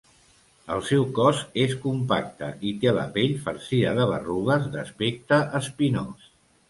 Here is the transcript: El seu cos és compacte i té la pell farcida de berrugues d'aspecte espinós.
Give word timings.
El 0.75 0.79
seu 0.85 1.03
cos 1.17 1.41
és 1.65 1.75
compacte 1.83 2.49
i 2.69 2.73
té 2.85 2.93
la 2.99 3.03
pell 3.19 3.37
farcida 3.47 3.93
de 4.01 4.09
berrugues 4.15 4.67
d'aspecte 4.77 5.41
espinós. 5.61 6.27